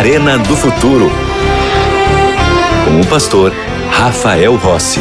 [0.00, 1.10] Arena do Futuro.
[2.86, 3.52] Com o pastor
[3.90, 4.98] Rafael Rossi.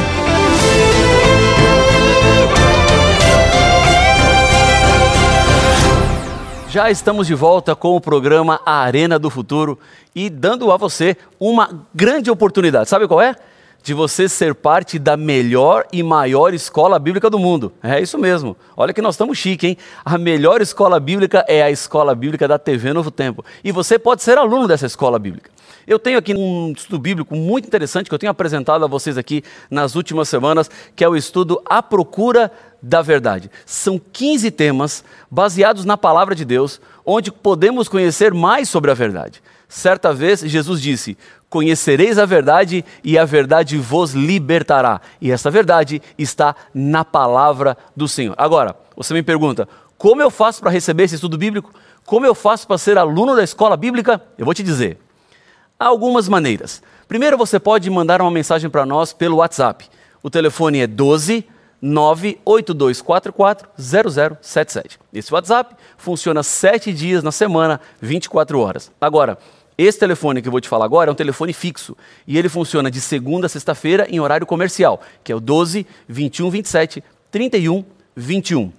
[6.69, 9.79] Já estamos de volta com o programa Arena do Futuro
[10.13, 12.89] e dando a você uma grande oportunidade.
[12.89, 13.37] Sabe qual é?
[13.81, 17.71] De você ser parte da melhor e maior escola bíblica do mundo.
[17.81, 18.55] É isso mesmo.
[18.75, 19.77] Olha que nós estamos chique, hein?
[20.03, 23.43] A melhor escola bíblica é a escola bíblica da TV Novo Tempo.
[23.63, 25.49] E você pode ser aluno dessa escola bíblica.
[25.87, 29.43] Eu tenho aqui um estudo bíblico muito interessante que eu tenho apresentado a vocês aqui
[29.71, 33.49] nas últimas semanas, que é o estudo A Procura da Verdade.
[33.65, 39.41] São 15 temas baseados na palavra de Deus, onde podemos conhecer mais sobre a verdade.
[39.69, 41.15] Certa vez, Jesus disse:
[41.47, 44.99] Conhecereis a verdade e a verdade vos libertará.
[45.21, 48.33] E essa verdade está na palavra do Senhor.
[48.35, 51.71] Agora, você me pergunta: como eu faço para receber esse estudo bíblico?
[52.03, 54.19] Como eu faço para ser aluno da escola bíblica?
[54.39, 54.97] Eu vou te dizer.
[55.79, 56.81] Há algumas maneiras.
[57.07, 59.87] Primeiro, você pode mandar uma mensagem para nós pelo WhatsApp.
[60.23, 61.45] O telefone é 12
[61.81, 64.99] 98244 0077.
[65.13, 68.91] Esse WhatsApp funciona sete dias na semana, 24 horas.
[68.99, 69.37] Agora,
[69.83, 71.95] esse telefone que eu vou te falar agora é um telefone fixo
[72.27, 76.49] e ele funciona de segunda a sexta-feira em horário comercial, que é o 12 21
[76.49, 77.85] 27 31
[78.15, 78.71] 21.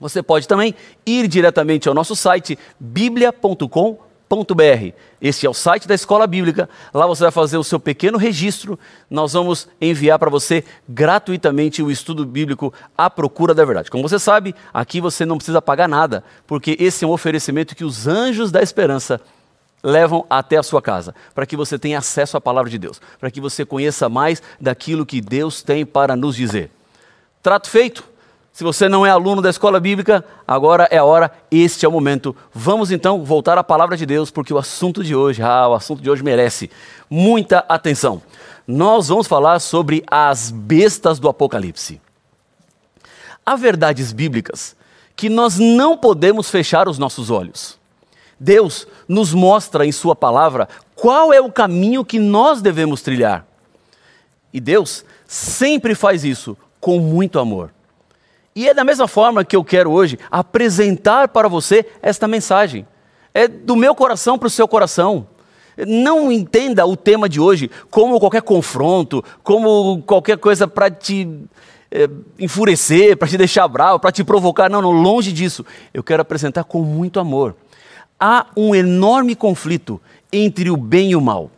[0.00, 0.74] Você pode também
[1.06, 4.12] ir diretamente ao nosso site biblia.com.br
[4.54, 4.94] br.
[5.20, 6.68] Esse é o site da Escola Bíblica.
[6.92, 8.78] Lá você vai fazer o seu pequeno registro.
[9.10, 13.90] Nós vamos enviar para você gratuitamente o estudo bíblico à procura da verdade.
[13.90, 17.84] Como você sabe, aqui você não precisa pagar nada, porque esse é um oferecimento que
[17.84, 19.20] os anjos da esperança
[19.82, 23.30] levam até a sua casa, para que você tenha acesso à palavra de Deus, para
[23.30, 26.70] que você conheça mais daquilo que Deus tem para nos dizer.
[27.42, 28.04] Trato feito?
[28.52, 31.92] Se você não é aluno da escola bíblica, agora é a hora, este é o
[31.92, 32.36] momento.
[32.52, 36.02] Vamos então voltar à palavra de Deus, porque o assunto de hoje, ah, o assunto
[36.02, 36.70] de hoje merece
[37.08, 38.20] muita atenção.
[38.66, 42.00] Nós vamos falar sobre as bestas do Apocalipse.
[43.44, 44.76] Há verdades bíblicas
[45.16, 47.81] que nós não podemos fechar os nossos olhos.
[48.42, 53.46] Deus nos mostra em Sua palavra qual é o caminho que nós devemos trilhar.
[54.52, 57.70] E Deus sempre faz isso com muito amor.
[58.54, 62.84] E é da mesma forma que eu quero hoje apresentar para você esta mensagem.
[63.32, 65.26] É do meu coração para o seu coração.
[65.86, 71.28] Não entenda o tema de hoje como qualquer confronto, como qualquer coisa para te
[71.90, 74.68] é, enfurecer, para te deixar bravo, para te provocar.
[74.68, 75.64] Não, não, longe disso.
[75.94, 77.54] Eu quero apresentar com muito amor.
[78.24, 80.00] Há um enorme conflito
[80.32, 81.50] entre o bem e o mal.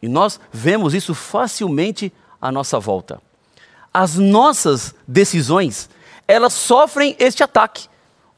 [0.00, 3.20] E nós vemos isso facilmente à nossa volta.
[3.92, 5.90] As nossas decisões
[6.26, 7.86] elas sofrem este ataque.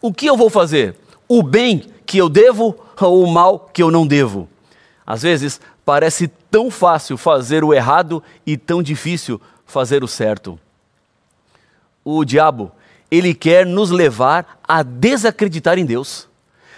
[0.00, 0.96] O que eu vou fazer?
[1.28, 4.48] O bem que eu devo ou o mal que eu não devo?
[5.06, 10.58] Às vezes parece tão fácil fazer o errado e tão difícil fazer o certo.
[12.04, 12.72] O diabo,
[13.08, 16.31] ele quer nos levar a desacreditar em Deus.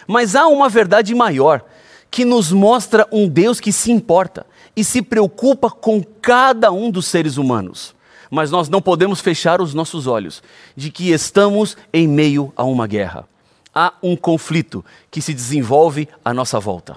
[0.06, 1.65] Mas há uma verdade maior
[2.10, 7.06] que nos mostra um Deus que se importa e se preocupa com cada um dos
[7.06, 7.94] seres humanos
[8.34, 10.43] mas nós não podemos fechar os nossos olhos
[10.75, 13.28] de que estamos em meio a uma guerra.
[13.72, 16.97] Há um conflito que se desenvolve à nossa volta,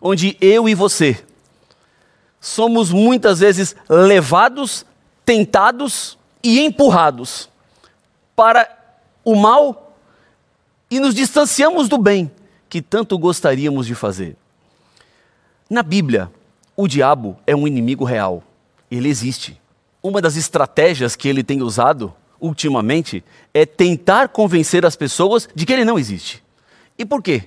[0.00, 1.22] onde eu e você
[2.40, 4.86] somos muitas vezes levados,
[5.24, 7.48] tentados e empurrados
[8.34, 8.66] para
[9.22, 9.83] o mal
[10.94, 12.30] e nos distanciamos do bem
[12.68, 14.36] que tanto gostaríamos de fazer.
[15.68, 16.30] Na Bíblia,
[16.76, 18.42] o diabo é um inimigo real,
[18.90, 19.60] ele existe
[20.04, 23.24] uma das estratégias que ele tem usado ultimamente
[23.54, 26.44] é tentar convencer as pessoas de que ele não existe.
[26.98, 27.44] E por quê?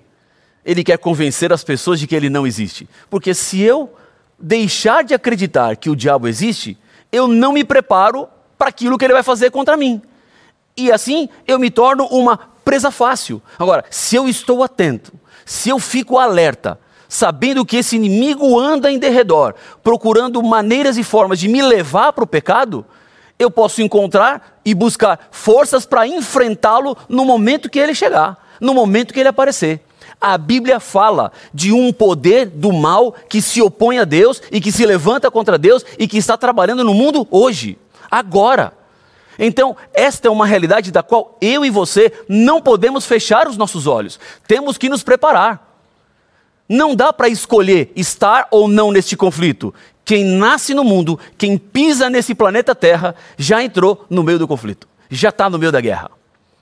[0.66, 2.90] Ele quer convencer as pessoas de que ele não existe.
[3.12, 3.94] Porque se eu
[4.40, 6.76] deixar de acreditar que o diabo existe,
[7.12, 8.28] eu não me preparo
[8.58, 10.02] para aquilo que ele vai fazer contra mim.
[10.76, 13.42] E assim eu me torno uma presa fácil.
[13.58, 15.14] Agora, se eu estou atento,
[15.46, 16.78] se eu fico alerta,
[17.08, 22.26] sabendo que esse inimigo anda em derredor, procurando maneiras e formas de me levar para
[22.26, 22.86] o pecado,
[23.40, 29.14] eu posso encontrar e buscar forças para enfrentá-lo no momento que ele chegar, no momento
[29.14, 29.80] que ele aparecer.
[30.20, 34.74] A Bíblia fala de um poder do mal que se opõe a Deus e que
[34.74, 37.78] se levanta contra Deus e que está trabalhando no mundo hoje,
[38.12, 38.74] agora.
[39.40, 43.86] Então, esta é uma realidade da qual eu e você não podemos fechar os nossos
[43.86, 44.20] olhos.
[44.48, 45.66] Temos que nos preparar.
[46.68, 49.74] Não dá para escolher estar ou não neste conflito.
[50.04, 54.88] Quem nasce no mundo, quem pisa nesse planeta Terra, já entrou no meio do conflito,
[55.10, 56.12] já está no meio da guerra.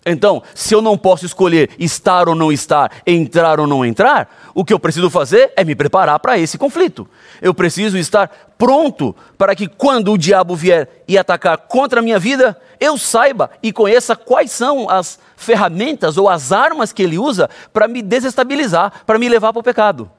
[0.06, 4.64] Então, se eu não posso escolher estar ou não estar, entrar ou não entrar, o
[4.64, 7.10] que eu preciso fazer é me preparar para esse conflito.
[7.42, 12.20] Eu preciso estar pronto para que quando o diabo vier e atacar contra a minha
[12.20, 17.50] vida, eu saiba e conheça quais são as ferramentas ou as armas que ele usa
[17.74, 20.10] para me desestabilizar, para me levar para o pecado.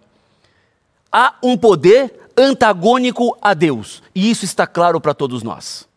[1.11, 5.89] Há um poder antagônico a Deus, e isso está claro para todos nós.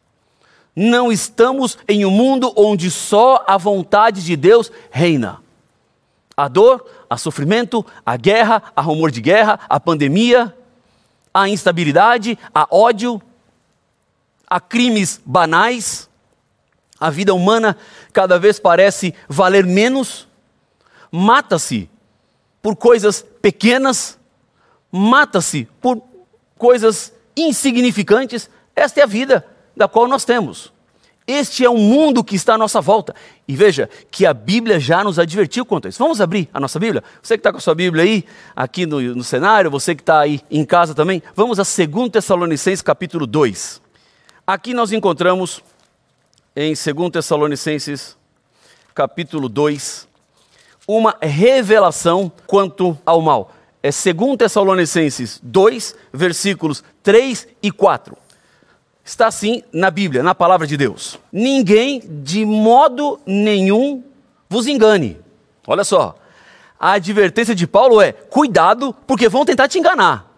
[0.76, 5.42] Não estamos em um mundo onde só a vontade de Deus reina.
[6.38, 10.56] A dor, a sofrimento, a guerra, a rumor de guerra, a pandemia,
[11.34, 13.22] a instabilidade, a ódio,
[14.48, 16.09] a crimes banais.
[17.00, 17.78] A vida humana
[18.12, 20.28] cada vez parece valer menos.
[21.12, 21.90] Mata-se
[22.62, 24.20] por coisas pequenas,
[24.92, 26.02] mata-se por
[26.58, 28.50] coisas insignificantes.
[28.76, 30.74] Esta é a vida da qual nós temos.
[31.26, 33.14] Este é o mundo que está à nossa volta.
[33.48, 36.00] E veja que a Bíblia já nos advertiu quanto a isso.
[36.00, 37.04] Vamos abrir a nossa Bíblia?
[37.22, 38.26] Você que está com a sua Bíblia aí,
[38.56, 42.82] aqui no, no cenário, você que está aí em casa também, vamos a 2 Tessalonicenses
[42.82, 43.80] capítulo 2.
[44.48, 45.62] Aqui nós encontramos,
[46.62, 48.18] em 2 Tessalonicenses
[48.94, 50.10] capítulo 2,
[50.86, 53.54] uma revelação quanto ao mal.
[53.82, 58.18] É 2 Tessalonicenses 2, versículos 3 e 4
[59.06, 61.18] está assim na Bíblia, na palavra de Deus.
[61.32, 64.04] Ninguém de modo nenhum
[64.50, 65.18] vos engane.
[65.66, 66.16] Olha só,
[66.78, 70.30] a advertência de Paulo é: cuidado, porque vão tentar te enganar.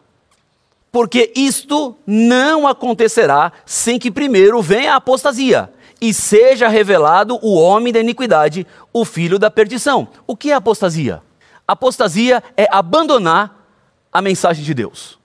[0.91, 5.69] Porque isto não acontecerá sem que primeiro venha a apostasia
[6.01, 10.07] e seja revelado o homem da iniquidade, o filho da perdição.
[10.25, 11.21] O que é apostasia?
[11.67, 13.67] Apostasia é abandonar
[14.11, 15.19] a mensagem de Deus.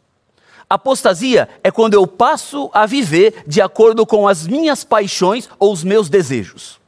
[0.69, 5.83] Apostasia é quando eu passo a viver de acordo com as minhas paixões ou os
[5.83, 6.79] meus desejos.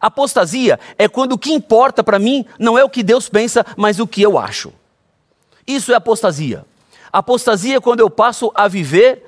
[0.00, 3.98] Apostasia é quando o que importa para mim não é o que Deus pensa, mas
[3.98, 4.72] o que eu acho.
[5.66, 6.64] Isso é apostasia.
[7.12, 9.26] Apostasia é quando eu passo a viver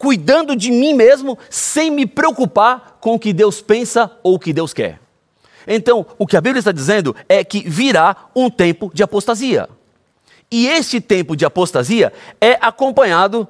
[0.00, 4.50] cuidando de mim mesmo, sem me preocupar com o que Deus pensa ou o que
[4.50, 4.98] Deus quer.
[5.66, 9.68] Então, o que a Bíblia está dizendo é que virá um tempo de apostasia.
[10.50, 13.46] E este tempo de apostasia é acompanhado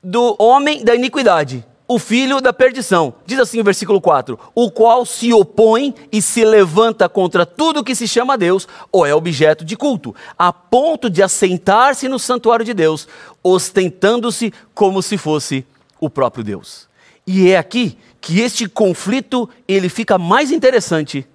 [0.00, 3.14] do homem da iniquidade, o filho da perdição.
[3.24, 7.94] Diz assim o versículo 4: O qual se opõe e se levanta contra tudo que
[7.94, 12.74] se chama Deus ou é objeto de culto, a ponto de assentar-se no santuário de
[12.74, 13.08] Deus,
[13.42, 15.64] ostentando-se como se fosse
[15.98, 16.86] o próprio Deus.
[17.26, 21.26] E é aqui que este conflito ele fica mais interessante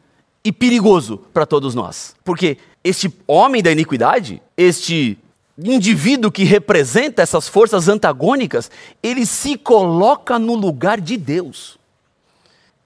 [0.44, 2.16] e perigoso para todos nós.
[2.24, 5.18] Porque este homem da iniquidade, este
[5.58, 8.72] indivíduo que representa essas forças antagônicas,
[9.02, 11.78] ele se coloca no lugar de Deus.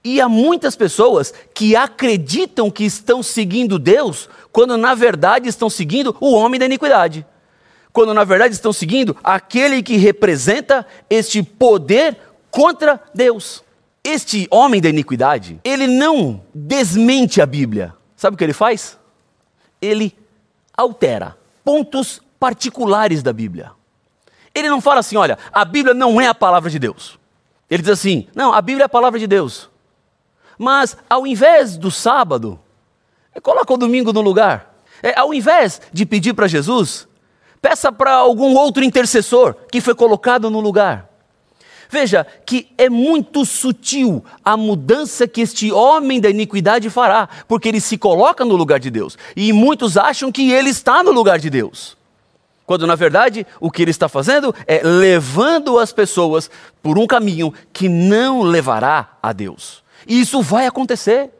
[0.04, 6.16] E há muitas pessoas que acreditam que estão seguindo Deus, quando na verdade estão seguindo
[6.20, 7.26] o homem da iniquidade.
[7.92, 12.16] Quando na verdade estão seguindo aquele que representa este poder
[12.50, 13.64] contra Deus.
[14.04, 17.94] Este homem da iniquidade, ele não desmente a Bíblia.
[18.16, 18.98] Sabe o que ele faz?
[19.80, 20.16] ele
[20.76, 23.72] altera pontos particulares da Bíblia.
[24.54, 27.18] Ele não fala assim, olha, a Bíblia não é a palavra de Deus.
[27.70, 29.68] Ele diz assim, não, a Bíblia é a palavra de Deus.
[30.58, 32.58] Mas ao invés do sábado,
[33.42, 34.74] coloca o domingo no lugar.
[35.02, 37.06] É, ao invés de pedir para Jesus,
[37.60, 41.08] peça para algum outro intercessor que foi colocado no lugar.
[41.90, 47.80] Veja que é muito sutil a mudança que este homem da iniquidade fará, porque ele
[47.80, 49.16] se coloca no lugar de Deus.
[49.34, 51.97] E muitos acham que ele está no lugar de Deus.
[52.68, 56.50] Quando na verdade o que ele está fazendo é levando as pessoas
[56.82, 59.82] por um caminho que não levará a Deus.
[60.06, 61.30] E isso vai acontecer.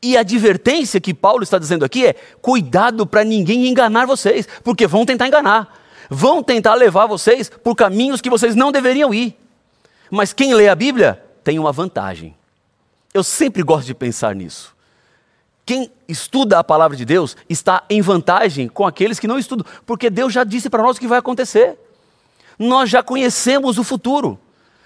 [0.00, 4.86] E a advertência que Paulo está dizendo aqui é: cuidado para ninguém enganar vocês, porque
[4.86, 5.78] vão tentar enganar.
[6.08, 9.38] Vão tentar levar vocês por caminhos que vocês não deveriam ir.
[10.10, 12.34] Mas quem lê a Bíblia tem uma vantagem.
[13.12, 14.74] Eu sempre gosto de pensar nisso.
[15.68, 20.08] Quem estuda a palavra de Deus está em vantagem com aqueles que não estudam, porque
[20.08, 21.78] Deus já disse para nós o que vai acontecer.
[22.58, 24.40] Nós já conhecemos o futuro.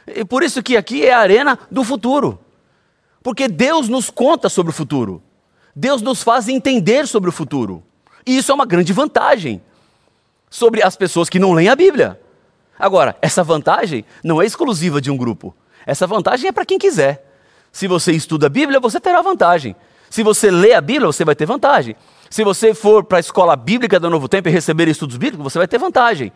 [0.09, 2.37] E por isso que aqui é a arena do futuro.
[3.23, 5.23] Porque Deus nos conta sobre o futuro.
[5.73, 7.85] Deus nos faz entender sobre o futuro.
[8.27, 9.63] E isso é uma grande vantagem
[10.51, 12.21] sobre as pessoas que não leem a Bíblia.
[12.77, 15.55] Agora, essa vantagem não é exclusiva de um grupo.
[15.87, 17.25] Essa vantagem é para quem quiser.
[17.71, 19.77] Se você estuda a Bíblia, você terá vantagem.
[20.13, 21.97] Se você lê a Bíblia, você vai ter vantagem.
[22.29, 25.57] Se você for para a escola bíblica do Novo Tempo e receber estudos bíblicos, você
[25.57, 26.31] vai ter vantagem.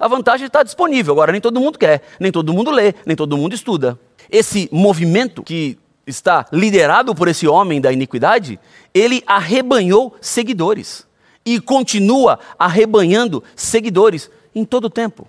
[0.00, 3.36] A vantagem está disponível, agora nem todo mundo quer, nem todo mundo lê, nem todo
[3.36, 3.96] mundo estuda.
[4.28, 8.58] Esse movimento que está liderado por esse homem da iniquidade,
[8.92, 11.06] ele arrebanhou seguidores
[11.46, 15.28] e continua arrebanhando seguidores em todo o tempo.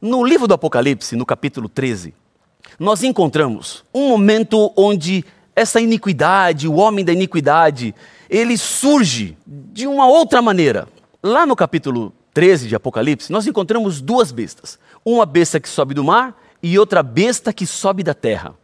[0.00, 2.14] No livro do Apocalipse, no capítulo 13,
[2.78, 5.22] nós encontramos um momento onde
[5.56, 7.94] essa iniquidade, o homem da iniquidade,
[8.28, 10.88] ele surge de uma outra maneira.
[11.22, 14.78] Lá no capítulo 13 de Apocalipse, nós encontramos duas bestas.
[15.04, 18.54] Uma besta que sobe do mar e outra besta que sobe da terra.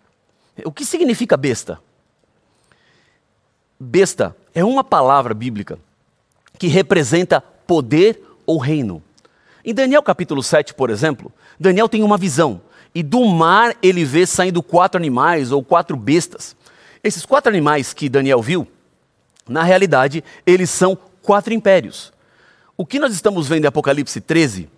[0.64, 1.80] O que significa besta?
[3.78, 5.78] Besta é uma palavra bíblica
[6.59, 9.02] que representa poder ou reino.
[9.64, 12.61] Em Daniel capítulo 7, por exemplo, Daniel tem uma visão
[12.94, 16.56] e do mar ele vê saindo quatro animais ou quatro bestas.
[17.02, 18.66] Esses quatro animais que Daniel viu,
[19.49, 22.12] na realidade, eles são quatro impérios.
[22.76, 24.69] O que nós estamos vendo em Apocalipse 13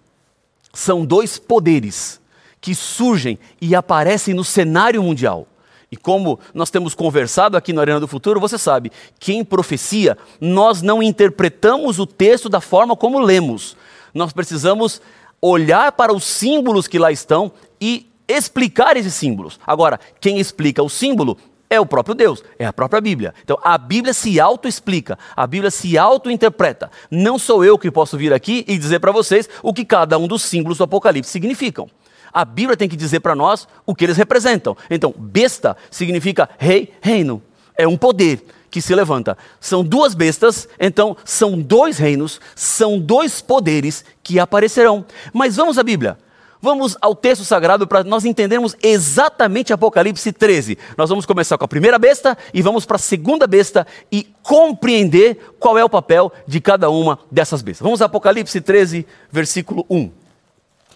[0.73, 2.21] são dois poderes
[2.61, 5.47] que surgem e aparecem no cenário mundial.
[5.91, 10.17] E como nós temos conversado aqui no Arena do Futuro, você sabe que em profecia
[10.41, 13.77] nós não interpretamos o texto da forma como lemos.
[14.15, 15.03] Nós precisamos
[15.41, 19.61] olhar para os símbolos que lá estão e explicar esses símbolos.
[19.67, 21.37] Agora, quem explica o símbolo
[21.73, 23.35] é o próprio Deus, é a própria Bíblia.
[23.43, 26.91] Então a Bíblia se auto-explica, a Bíblia se auto-interpreta.
[27.11, 30.29] Não sou eu que posso vir aqui e dizer para vocês o que cada um
[30.29, 31.89] dos símbolos do Apocalipse significam.
[32.31, 34.77] A Bíblia tem que dizer para nós o que eles representam.
[34.91, 37.43] Então, besta significa rei, reino.
[37.75, 39.37] É um poder que se levanta.
[39.61, 45.05] São duas bestas, então são dois reinos, são dois poderes que aparecerão.
[45.33, 46.19] Mas vamos à Bíblia.
[46.65, 50.79] Vamos ao texto sagrado para nós entendermos exatamente Apocalipse 13.
[50.97, 55.55] Nós vamos começar com a primeira besta e vamos para a segunda besta e compreender
[55.59, 57.85] qual é o papel de cada uma dessas bestas.
[57.85, 60.09] Vamos a Apocalipse 13, versículo 1.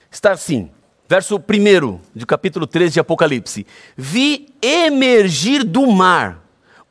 [0.08, 0.70] Está assim:
[1.08, 6.44] verso 1 de capítulo 13 de Apocalipse: Vi emergir do mar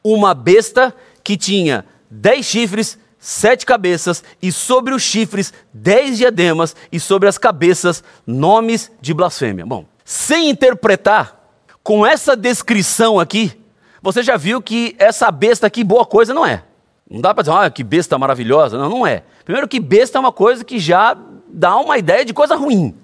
[0.03, 6.99] uma besta que tinha dez chifres, sete cabeças, e sobre os chifres dez diademas, e
[6.99, 9.65] sobre as cabeças nomes de blasfêmia.
[9.65, 11.35] Bom, sem interpretar,
[11.81, 13.59] com essa descrição aqui,
[13.99, 16.63] você já viu que essa besta aqui, boa coisa não é.
[17.09, 18.77] Não dá para dizer, ah, que besta maravilhosa.
[18.77, 19.23] Não, não é.
[19.43, 21.17] Primeiro que besta é uma coisa que já
[21.47, 22.95] dá uma ideia de coisa ruim.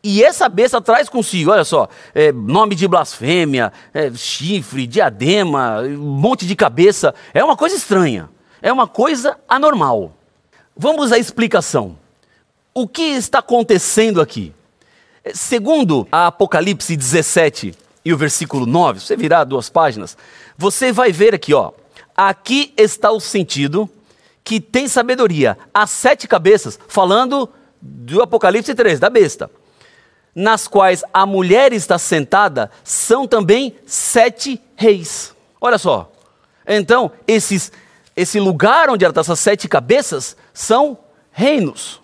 [0.00, 5.98] E essa besta traz consigo, olha só, é, nome de blasfêmia, é, chifre, diadema, um
[5.98, 7.12] monte de cabeça.
[7.34, 8.28] É uma coisa estranha.
[8.62, 10.12] É uma coisa anormal.
[10.76, 11.98] Vamos à explicação.
[12.74, 14.52] O que está acontecendo aqui?
[15.34, 20.16] Segundo a Apocalipse 17 e o versículo 9, você virar duas páginas,
[20.56, 21.72] você vai ver aqui, ó.
[22.16, 23.88] Aqui está o sentido
[24.44, 25.58] que tem sabedoria.
[25.72, 27.48] As sete cabeças, falando
[27.80, 29.50] do Apocalipse 3, da besta
[30.36, 35.34] nas quais a mulher está sentada são também sete reis.
[35.58, 36.12] Olha só.
[36.68, 37.72] Então, esses,
[38.16, 40.98] esse lugar onde ela está, essas sete cabeças, são
[41.30, 42.00] reinos.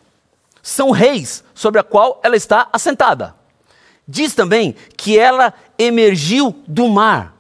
[0.63, 3.35] São reis sobre a qual ela está assentada.
[4.07, 7.35] Diz também que ela emergiu do mar.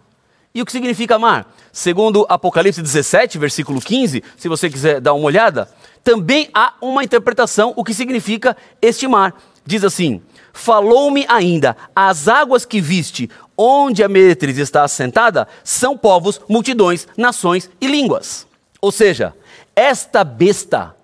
[0.54, 1.54] E o que significa mar?
[1.70, 5.70] Segundo Apocalipse 17, versículo 15, se você quiser dar uma olhada,
[6.02, 9.34] também há uma interpretação o que significa este mar.
[9.64, 10.20] Diz assim:
[10.52, 17.70] Falou-me ainda: as águas que viste, onde a meretriz está assentada, são povos, multidões, nações
[17.80, 18.46] e línguas.
[18.82, 19.32] Ou seja,
[19.76, 20.96] esta besta,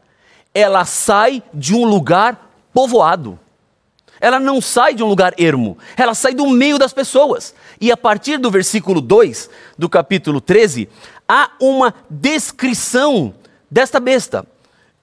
[0.53, 3.39] ela sai de um lugar povoado.
[4.21, 7.55] Ela não sai de um lugar ermo, ela sai do meio das pessoas.
[7.81, 10.89] E a partir do versículo 2 do capítulo 13,
[11.29, 13.33] há uma descrição
[13.71, 14.45] desta besta.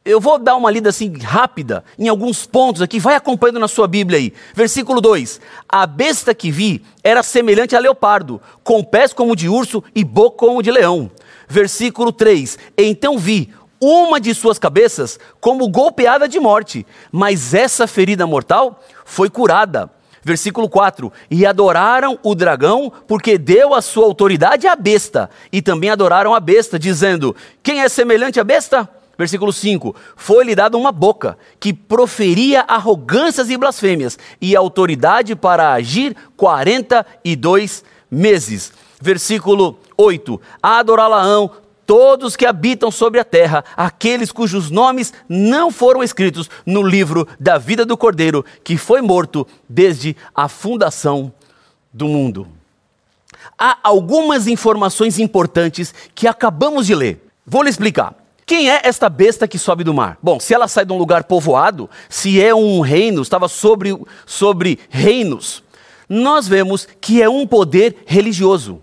[0.04, 3.88] Eu vou dar uma lida assim rápida em alguns pontos aqui, vai acompanhando na sua
[3.88, 4.34] Bíblia aí.
[4.54, 9.82] Versículo 2: A besta que vi era semelhante a leopardo, com pés como de urso
[9.96, 11.10] e boca como de leão.
[11.48, 18.26] Versículo 3: Então vi uma de suas cabeças como golpeada de morte, mas essa ferida
[18.26, 19.90] mortal foi curada.
[20.24, 25.92] Versículo 4: E adoraram o dragão, porque deu a sua autoridade à besta, e também
[25.92, 28.90] adoraram a besta, dizendo: Quem é semelhante à besta?
[29.18, 36.16] Versículo 5: Foi-lhe dada uma boca que proferia arrogâncias e blasfêmias, e autoridade para agir
[36.36, 38.74] 42 meses.
[39.00, 41.52] Versículo 8: Adorá-la-ão
[41.86, 47.58] todos que habitam sobre a terra, aqueles cujos nomes não foram escritos no livro da
[47.58, 51.32] vida do Cordeiro, que foi morto desde a fundação
[51.94, 52.48] do mundo.
[53.58, 57.22] Há algumas informações importantes que acabamos de ler.
[57.46, 58.16] Vou lhe explicar.
[58.46, 60.18] Quem é esta besta que sobe do mar?
[60.22, 64.80] Bom, se ela sai de um lugar povoado, se é um reino, estava sobre, sobre
[64.90, 65.64] reinos,
[66.08, 68.82] nós vemos que é um poder religioso.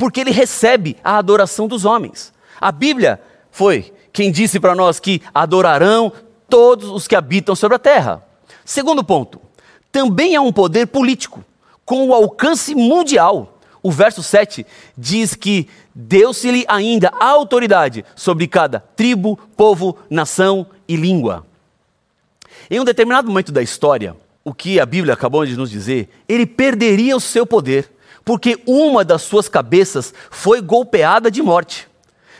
[0.00, 2.32] Porque ele recebe a adoração dos homens.
[2.58, 6.10] A Bíblia foi quem disse para nós que adorarão
[6.48, 8.24] todos os que habitam sobre a terra.
[8.64, 9.38] Segundo ponto,
[9.92, 11.44] também é um poder político,
[11.84, 13.58] com o alcance mundial.
[13.82, 14.64] O verso 7
[14.96, 21.46] diz que deu-se-lhe ainda autoridade sobre cada tribo, povo, nação e língua.
[22.70, 26.46] Em um determinado momento da história, o que a Bíblia acabou de nos dizer, ele
[26.46, 27.92] perderia o seu poder,
[28.30, 31.88] porque uma das suas cabeças foi golpeada de morte.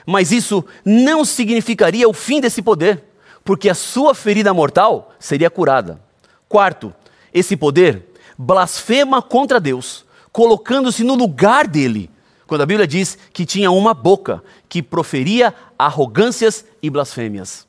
[0.07, 3.03] Mas isso não significaria o fim desse poder,
[3.43, 6.01] porque a sua ferida mortal seria curada.
[6.49, 6.95] Quarto,
[7.35, 8.05] esse poder
[8.39, 12.09] blasfema contra Deus, colocando-se no lugar dele,
[12.47, 17.67] quando a Bíblia diz que tinha uma boca que proferia arrogâncias e blasfêmias.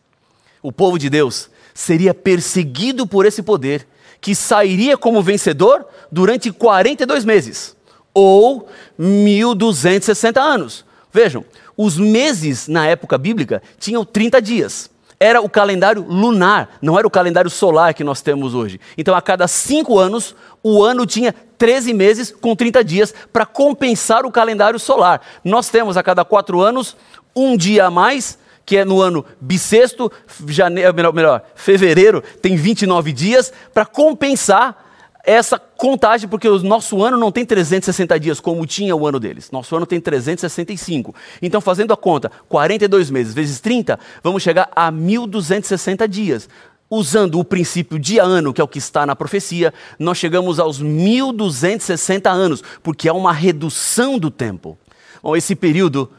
[0.62, 3.88] O povo de Deus seria perseguido por esse poder,
[4.22, 7.76] que sairia como vencedor durante 42 meses,
[8.14, 10.86] ou 1260 anos.
[11.12, 11.44] Vejam,
[11.76, 14.92] os meses na época bíblica tinham 30 dias
[15.22, 18.82] era o calendário lunar, não era o calendário solar que nós temos hoje.
[18.98, 24.26] Então, a cada cinco anos, o ano tinha 13 meses com 30 dias para compensar
[24.26, 25.22] o calendário solar.
[25.44, 26.98] Nós temos a cada quatro anos
[27.36, 30.12] um dia a mais, que é no ano bissexto,
[30.48, 34.91] janeiro, melhor, melhor fevereiro tem 29 dias, para compensar
[35.24, 39.52] essa contagem, porque o nosso ano não tem 360 dias como tinha o ano deles.
[39.52, 41.14] Nosso ano tem 365.
[41.42, 46.50] Então, fazendo a conta, 42 meses vezes 30, vamos chegar a 1260 dias.
[46.90, 52.30] Usando o princípio dia-ano, que é o que está na profecia, nós chegamos aos 1260
[52.30, 54.78] anos, porque é uma redução do tempo.
[55.24, 56.12] Bom, esse período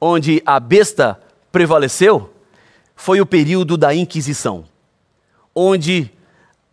[0.00, 1.20] onde a besta
[1.52, 2.32] prevaleceu
[2.96, 4.64] foi o período da Inquisição,
[5.54, 6.10] onde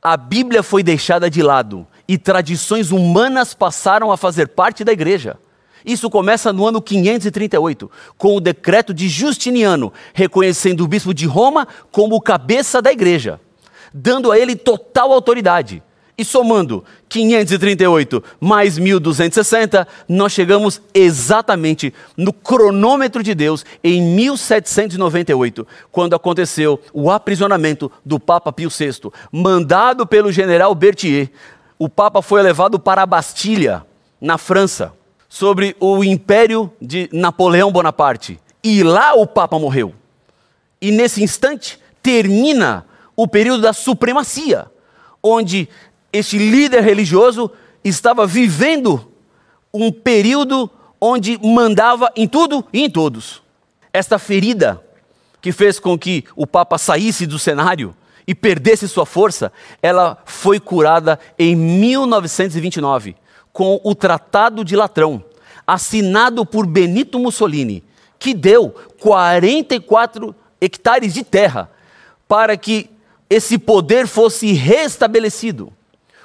[0.03, 5.37] a Bíblia foi deixada de lado e tradições humanas passaram a fazer parte da igreja.
[5.85, 11.67] Isso começa no ano 538, com o decreto de Justiniano, reconhecendo o bispo de Roma
[11.89, 13.39] como cabeça da igreja,
[13.93, 15.81] dando a ele total autoridade.
[16.15, 26.15] E somando 538 mais 1260, nós chegamos exatamente no cronômetro de Deus em 1798, quando
[26.15, 31.31] aconteceu o aprisionamento do Papa Pio VI, mandado pelo general Berthier.
[31.79, 33.83] O Papa foi levado para a Bastilha,
[34.21, 34.93] na França,
[35.27, 38.39] sobre o império de Napoleão Bonaparte.
[38.63, 39.93] E lá o Papa morreu.
[40.79, 44.67] E nesse instante termina o período da supremacia,
[45.21, 45.67] onde
[46.13, 47.51] este líder religioso
[47.83, 49.11] estava vivendo
[49.73, 50.69] um período
[51.01, 53.41] onde mandava em tudo e em todos.
[53.91, 54.81] Esta ferida
[55.41, 57.95] que fez com que o Papa saísse do cenário
[58.25, 63.15] e perdesse sua força, ela foi curada em 1929
[63.51, 65.23] com o Tratado de Latrão,
[65.67, 67.83] assinado por Benito Mussolini,
[68.17, 71.69] que deu 44 hectares de terra
[72.27, 72.89] para que
[73.29, 75.73] esse poder fosse restabelecido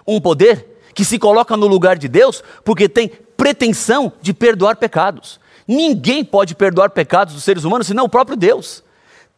[0.09, 5.39] um poder que se coloca no lugar de Deus porque tem pretensão de perdoar pecados.
[5.67, 8.83] Ninguém pode perdoar pecados dos seres humanos senão o próprio Deus.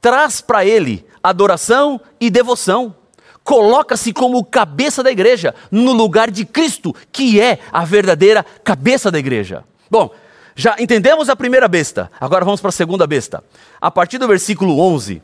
[0.01, 2.95] Traz para ele adoração e devoção.
[3.43, 9.19] Coloca-se como cabeça da igreja, no lugar de Cristo, que é a verdadeira cabeça da
[9.19, 9.65] igreja.
[9.91, 10.11] Bom,
[10.55, 13.43] já entendemos a primeira besta, agora vamos para a segunda besta.
[13.81, 15.23] A partir do versículo 11,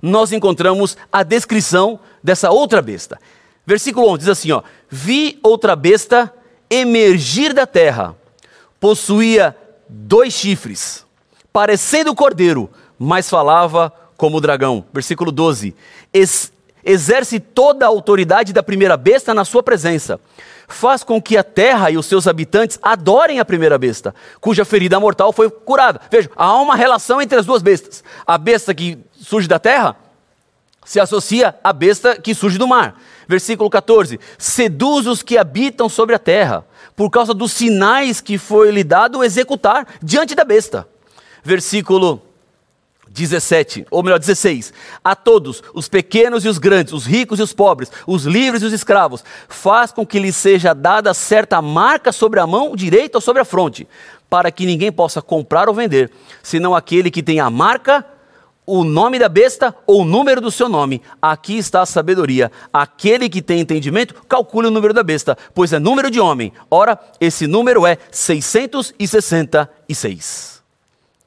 [0.00, 3.18] nós encontramos a descrição dessa outra besta.
[3.66, 6.32] Versículo 11 diz assim: ó, Vi outra besta
[6.68, 8.16] emergir da terra,
[8.80, 9.56] possuía
[9.88, 11.04] dois chifres,
[11.52, 14.84] parecendo cordeiro, mas falava como dragão.
[14.92, 15.74] Versículo 12:
[16.12, 16.52] Ex
[16.84, 20.18] exerce toda a autoridade da primeira besta na sua presença.
[20.66, 24.98] Faz com que a terra e os seus habitantes adorem a primeira besta, cuja ferida
[24.98, 26.00] mortal foi curada.
[26.10, 28.02] Veja, há uma relação entre as duas bestas.
[28.26, 29.96] A besta que surge da terra
[30.84, 32.96] se associa à besta que surge do mar.
[33.28, 36.64] Versículo 14: Seduz os que habitam sobre a terra,
[36.96, 40.88] por causa dos sinais que foi lhe dado executar diante da besta.
[41.44, 42.22] Versículo
[43.12, 44.72] 17, ou melhor, 16.
[45.04, 48.66] A todos, os pequenos e os grandes, os ricos e os pobres, os livres e
[48.66, 53.22] os escravos, faz com que lhes seja dada certa marca sobre a mão direita ou
[53.22, 53.86] sobre a fronte,
[54.30, 56.10] para que ninguém possa comprar ou vender,
[56.42, 58.04] senão aquele que tem a marca
[58.64, 61.02] o nome da besta ou o número do seu nome.
[61.20, 62.50] Aqui está a sabedoria.
[62.72, 66.52] Aquele que tem entendimento, calcule o número da besta, pois é número de homem.
[66.70, 70.62] Ora, esse número é 666.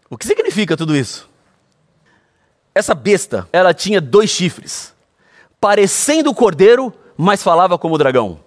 [0.10, 1.30] O que significa tudo isso?
[2.74, 4.94] Essa besta, ela tinha dois chifres,
[5.60, 8.40] parecendo o cordeiro, mas falava como o dragão.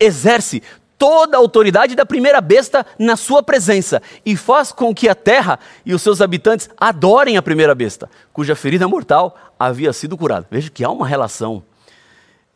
[0.00, 0.62] Exerce
[0.98, 5.58] toda a autoridade da primeira besta na sua presença e faz com que a terra
[5.84, 10.46] e os seus habitantes adorem a primeira besta, cuja ferida mortal havia sido curada.
[10.50, 11.62] Veja que há uma relação.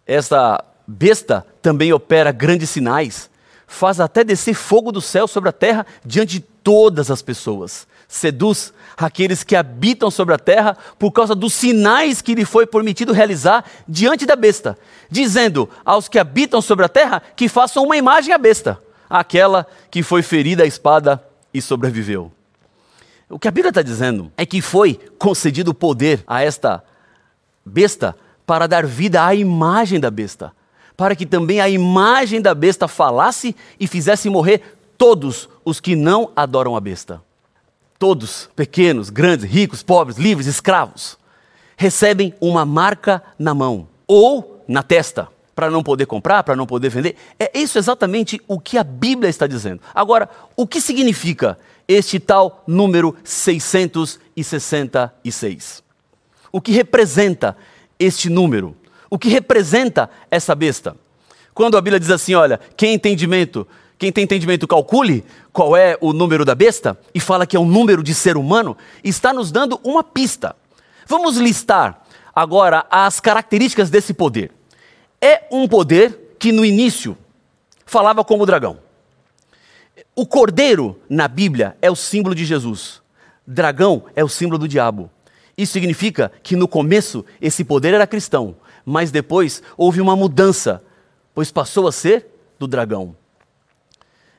[0.07, 3.31] Esta besta também opera grandes sinais,
[3.66, 7.87] faz até descer fogo do céu sobre a terra diante de todas as pessoas.
[8.11, 13.12] Seduz aqueles que habitam sobre a terra por causa dos sinais que lhe foi permitido
[13.12, 14.77] realizar diante da besta,
[15.09, 20.03] dizendo aos que habitam sobre a terra que façam uma imagem à besta, aquela que
[20.03, 21.23] foi ferida à espada
[21.55, 22.33] e sobreviveu.
[23.29, 26.83] O que a Bíblia está dizendo é que foi concedido poder a esta
[27.64, 30.53] besta para dar vida à imagem da besta,
[30.96, 36.33] para que também a imagem da besta falasse e fizesse morrer todos os que não
[36.35, 37.23] adoram a besta.
[38.00, 41.18] Todos, pequenos, grandes, ricos, pobres, livres, escravos,
[41.76, 46.88] recebem uma marca na mão ou na testa para não poder comprar, para não poder
[46.88, 47.14] vender.
[47.38, 49.82] É isso exatamente o que a Bíblia está dizendo.
[49.94, 55.82] Agora, o que significa este tal número 666?
[56.50, 57.54] O que representa
[57.98, 58.74] este número?
[59.10, 60.96] O que representa essa besta?
[61.52, 63.68] Quando a Bíblia diz assim, olha, quem entendimento,
[64.00, 67.66] quem tem entendimento, calcule qual é o número da besta e fala que é um
[67.66, 70.56] número de ser humano, está nos dando uma pista.
[71.06, 72.02] Vamos listar
[72.34, 74.52] agora as características desse poder.
[75.20, 77.14] É um poder que no início
[77.84, 78.78] falava como dragão.
[80.16, 83.02] O cordeiro na Bíblia é o símbolo de Jesus.
[83.46, 85.10] Dragão é o símbolo do diabo.
[85.58, 90.82] Isso significa que no começo esse poder era cristão, mas depois houve uma mudança,
[91.34, 93.19] pois passou a ser do dragão.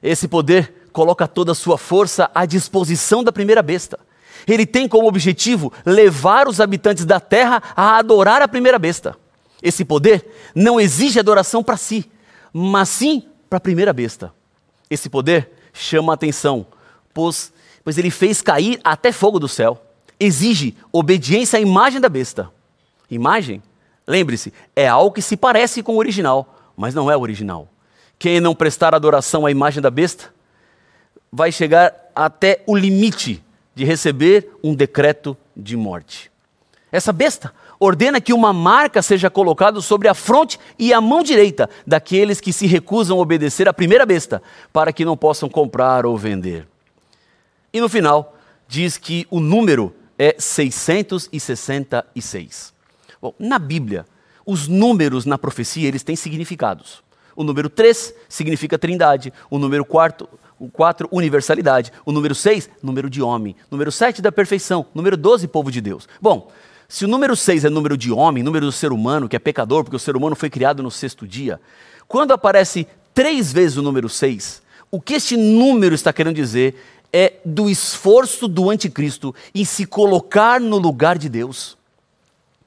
[0.02, 4.00] Esse poder coloca toda a sua força à disposição da primeira besta.
[4.48, 9.16] Ele tem como objetivo levar os habitantes da terra a adorar a primeira besta.
[9.62, 12.10] Esse poder não exige adoração para si,
[12.52, 14.34] mas sim para a primeira besta.
[14.90, 16.66] Esse poder chama a atenção,
[17.14, 19.80] pois, pois ele fez cair até fogo do céu.
[20.20, 22.52] Exige obediência à imagem da besta.
[23.10, 23.62] Imagem,
[24.08, 27.71] lembre-se, é algo que se parece com o original, mas não é o original.
[28.22, 30.32] Quem não prestar adoração à imagem da besta
[31.32, 36.32] vai chegar até o limite de receber um decreto de morte.
[36.92, 41.68] Essa besta ordena que uma marca seja colocada sobre a fronte e a mão direita
[41.88, 44.40] daqueles que se recusam a obedecer à primeira besta,
[44.72, 46.68] para que não possam comprar ou vender.
[47.74, 52.72] E no final, diz que o número é 666.
[53.20, 54.06] Bom, na Bíblia,
[54.46, 57.02] os números na profecia, eles têm significados.
[57.36, 59.34] O número 3 significa trindade.
[59.50, 60.28] O número 4,
[60.60, 61.91] o 4 universalidade.
[62.06, 63.56] O número 6, número de homem.
[63.70, 64.86] Número 7, da perfeição.
[64.94, 66.08] Número 12, povo de Deus.
[66.22, 66.52] Bom,
[66.88, 69.84] se o número 6 é número de homem, número do ser humano, que é pecador,
[69.84, 71.60] porque o ser humano foi criado no sexto dia,
[72.06, 76.76] quando aparece três vezes o número 6, o que este número está querendo dizer
[77.13, 81.78] é do esforço do anticristo em se colocar no lugar de Deus.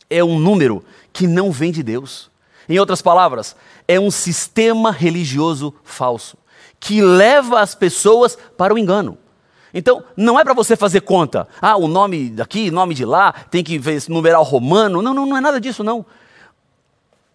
[0.08, 2.30] É um número que não vem de Deus.
[2.68, 3.54] Em outras palavras,
[3.86, 6.36] é um sistema religioso falso
[6.84, 9.16] que leva as pessoas para o engano.
[9.72, 11.48] Então, não é para você fazer conta.
[11.60, 15.00] Ah, o nome daqui, nome de lá, tem que ver numeral romano.
[15.00, 16.04] Não, não, não é nada disso, não.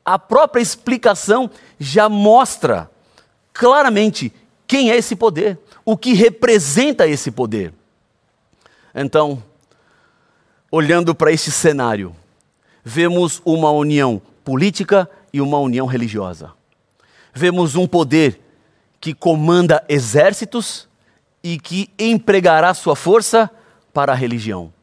[0.05, 2.89] A própria explicação já mostra
[3.51, 4.31] claramente
[4.67, 7.73] quem é esse poder, o que representa esse poder.
[8.93, 9.43] Então,
[10.71, 12.15] olhando para este cenário,
[12.83, 16.51] vemos uma união política e uma união religiosa.
[17.33, 18.39] Vemos um poder
[18.99, 20.87] que comanda exércitos
[21.43, 23.49] e que empregará sua força
[23.93, 24.73] para a religião.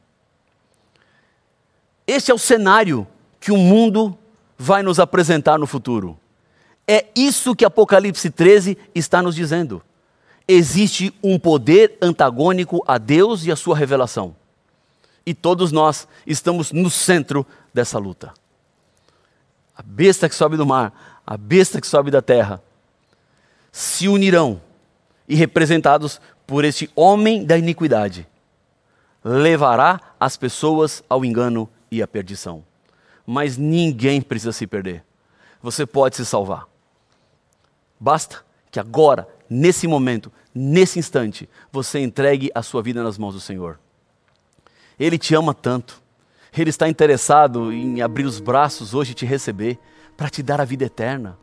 [2.06, 3.06] Este é o cenário
[3.40, 4.16] que o mundo
[4.56, 6.18] vai nos apresentar no futuro.
[6.88, 9.82] É isso que Apocalipse 13 está nos dizendo.
[10.48, 14.36] Existe um poder antagônico a Deus e a sua revelação.
[15.26, 18.32] E todos nós estamos no centro dessa luta
[19.76, 22.62] a besta que sobe do mar, a besta que sobe da terra,
[23.70, 24.60] se unirão
[25.28, 28.26] e representados por este homem da iniquidade,
[29.22, 32.64] levará as pessoas ao engano e à perdição.
[33.26, 35.04] Mas ninguém precisa se perder.
[35.60, 36.66] Você pode se salvar.
[37.98, 43.40] Basta que agora, nesse momento, nesse instante, você entregue a sua vida nas mãos do
[43.40, 43.78] Senhor.
[44.98, 46.00] Ele te ama tanto
[46.62, 49.78] ele está interessado em abrir os braços hoje e te receber
[50.16, 51.36] para te dar a vida eterna.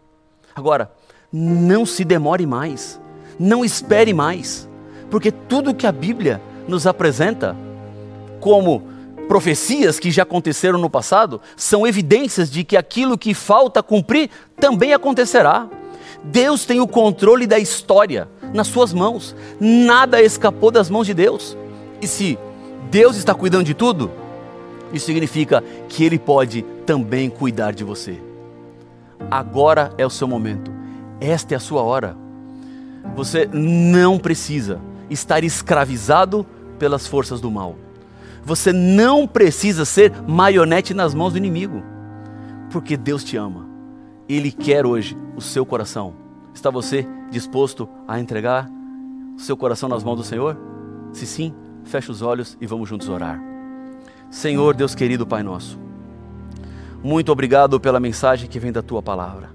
[0.56, 0.92] Agora,
[1.32, 3.00] não se demore mais,
[3.40, 4.68] não espere mais,
[5.10, 7.56] porque tudo que a Bíblia nos apresenta
[8.40, 8.84] como
[9.28, 14.94] profecias que já aconteceram no passado são evidências de que aquilo que falta cumprir também
[14.94, 15.68] acontecerá.
[16.24, 19.36] Deus tem o controle da história nas suas mãos.
[19.60, 21.58] Nada escapou das mãos de Deus.
[22.02, 22.38] E se
[22.90, 24.12] Deus está cuidando de tudo,
[24.94, 28.22] isso significa que Ele pode também cuidar de você.
[29.30, 30.72] Agora é o seu momento.
[31.20, 32.16] Esta é a sua hora.
[33.16, 34.80] Você não precisa
[35.10, 36.46] estar escravizado
[36.78, 37.76] pelas forças do mal.
[38.46, 41.82] Você não precisa ser marionete nas mãos do inimigo,
[42.70, 43.68] porque Deus te ama.
[44.28, 46.14] Ele quer hoje o seu coração.
[46.54, 48.70] Está você disposto a entregar
[49.36, 50.58] o seu coração nas mãos do Senhor?
[51.14, 51.54] Se sim,
[51.84, 53.53] feche os olhos e vamos juntos orar.
[54.34, 55.80] Senhor, Deus querido, Pai nosso,
[57.04, 59.52] muito obrigado pela mensagem que vem da tua palavra.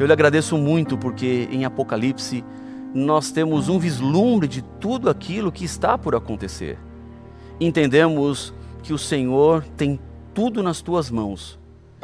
[0.00, 2.44] Eu lhe agradeço muito porque em Apocalipse
[2.92, 6.76] nós temos um vislumbre de tudo aquilo que está por acontecer.
[7.60, 10.00] Entendemos que o Senhor tem
[10.34, 11.56] tudo nas tuas mãos.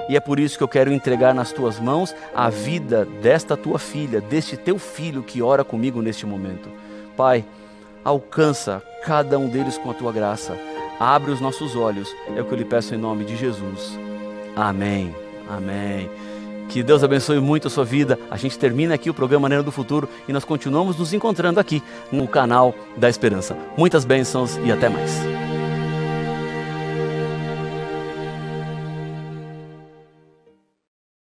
[0.09, 3.81] E é por isso que eu quero entregar nas tuas mãos a vida desta tua
[3.81, 6.69] filha, deste teu filho que ora comigo neste momento.
[7.17, 7.45] Pai,
[8.05, 10.57] alcança cada um deles com a tua graça
[10.99, 13.99] Abre os nossos olhos, é o que eu lhe peço em nome de Jesus.
[14.55, 15.15] Amém.
[15.49, 16.11] Amém.
[16.69, 18.19] Que Deus abençoe muito a sua vida.
[18.31, 21.83] A gente termina aqui o programa Maneira do Futuro e nós continuamos nos encontrando aqui
[22.11, 23.57] no canal da Esperança.
[23.77, 25.46] Muitas bênçãos e até mais.